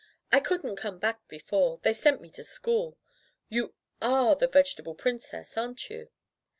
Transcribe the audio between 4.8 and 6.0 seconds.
Princess aren't